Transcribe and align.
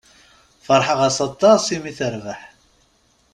Feṛḥeɣ-as 0.65 1.17
aṭas 1.27 1.63
i 1.75 1.77
mi 1.83 1.91
terbeḥ. 1.97 2.39